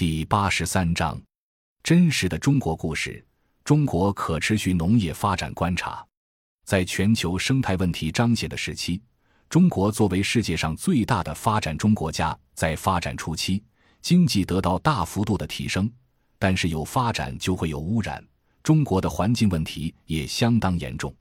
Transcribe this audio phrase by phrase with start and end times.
[0.00, 1.20] 第八十三章：
[1.82, 3.22] 真实的中国故事。
[3.64, 6.02] 中国可持续农业发展观察。
[6.64, 9.02] 在全球生态问题彰显的时期，
[9.50, 13.62] 中国作为世界上最大的发展中国家，在发展初期，
[14.00, 15.92] 经济得到大幅度的提升。
[16.38, 18.26] 但是有发展就会有污染，
[18.62, 21.14] 中国的环境问题也相当严重。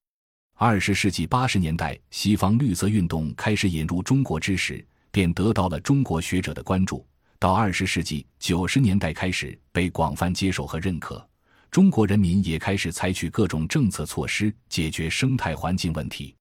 [0.56, 7.06] 二十世纪八十年代，西方绿色运动开始引入中国之时，便得到了中国学者的关注。
[7.40, 11.26] 到二十世纪九十年代开始被广泛接受和认可，
[11.72, 16.36] 中国人民也开始采取各种政策措施解决生态环境问题。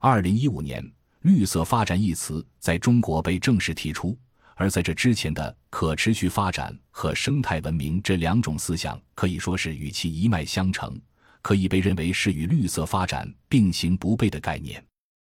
[0.00, 0.86] 二零一五年
[1.24, 4.18] ，“绿色发展”一词在中国被正式提出，
[4.54, 11.00] 而在这之前的可持续发展和生态文明这两种思想可以说是与其一脉相承，
[11.40, 14.84] 可以被认为是与绿色发展并行不悖的概念。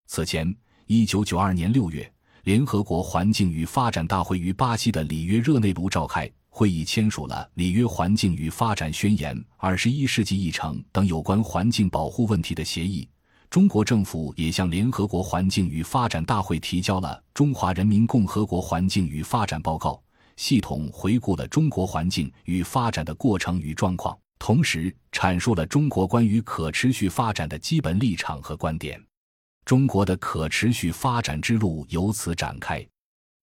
[0.09, 0.53] 此前，
[0.87, 2.13] 一九九二年六月。
[2.47, 13.09] 联合国环境与发展大会于巴西的里约热内卢召开会议，签署了《里约环境与发展宣言》、二十一世纪议程等有关环境保护问题的协议。
[13.51, 19.95] 中国政府也向联合国环境与发展大会提交了《中华人民共和国环境与发展报告》，
[20.37, 29.03] 系统回顾了中国环境与发展的过程与状况，同时阐述了中国关于可持续发展的基本立场和观点。
[29.67, 32.87] 中国的可持续发展之路由此展开。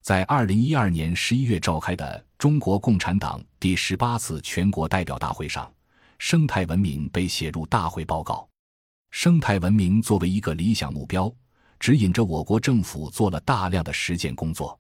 [0.02, 5.70] 在二零一二年十一月召开的中国共产党第十八次全国代表大会上，
[6.20, 8.48] 生态文明被写入大会报告。
[9.12, 11.30] 生态文明作为一个理想目标，
[11.78, 14.80] 指引着我国政府做了大量的实践工作。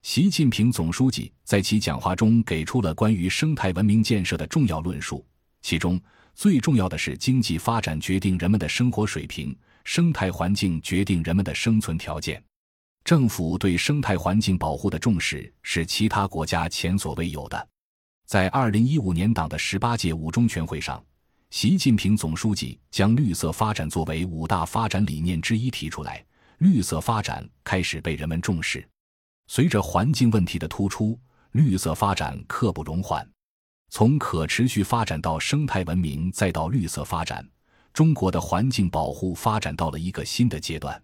[0.00, 5.22] 习近平总书记在其讲话中给出了关于生态文明建设的重要论述，
[5.60, 6.00] 其中
[6.34, 9.54] 最重要的是经济发展决定人们的生活水平。
[9.90, 12.44] 生态环境决定人们的生存条件，
[13.04, 17.68] 政府对生态环境保护的重视是其他国家前所未有的。
[18.26, 21.02] 在二零一五年党的十八届五中全会上，
[21.48, 26.22] 习近平总书记将绿色发展作为五大发展理念之一提出来，
[26.58, 28.86] 绿色发展开始被人们重视。
[29.46, 31.18] 随着环境问题的突出，
[31.52, 33.26] 绿色发展刻不容缓。
[33.88, 37.42] 从可持续发展到生态文明，再到绿色发展。
[37.98, 41.02] 中国的环境保护发展到了一个新的阶段，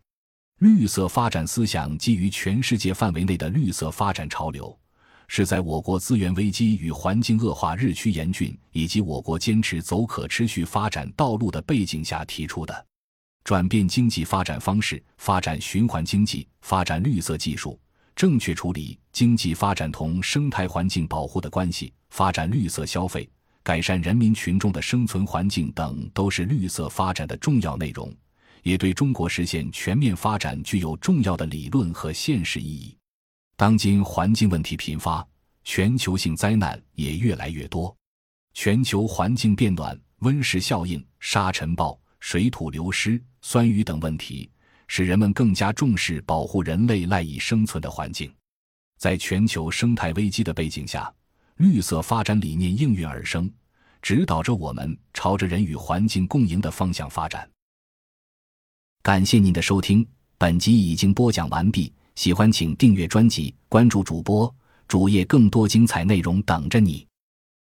[0.60, 4.78] 绿色发展思想基于全世界范围内的绿色发展潮流，
[5.26, 12.86] 是在我国资源危机与环境恶化日趋严峻，以及我国坚持走可持续发展道路的背景下提出的。
[13.42, 17.76] 转变经济发展方式，发展循环经济，发展绿色技术，
[18.14, 23.28] 正确处理经济发展同生态环境保护的关系，发展绿色消费。
[23.64, 28.14] 改善人民群众的生存环境等都是绿色发展的重要内容，
[28.62, 32.94] 也对中国实现全面发展具有重要的理论和现实意义。
[33.56, 35.26] 当今环境问题频发，
[35.64, 37.96] 全球性灾难也越来越多，
[38.52, 44.50] 全球环境变暖、温室效应、沙尘暴、水土流失、酸雨等问题，
[44.88, 48.30] 使人们更加重视保护人类赖以生存的环境。
[48.98, 51.10] 在全球生态危机的背景下。
[51.56, 53.50] 绿色发展理念应运而生，
[54.02, 57.48] 指导着我们朝着人与环境共赢的方向发展。
[59.02, 60.06] 感谢您的收听，
[60.36, 61.92] 本集已经播讲完毕。
[62.14, 64.52] 喜欢请订阅专辑，关注主播
[64.86, 67.06] 主页，更多精彩内容等着你。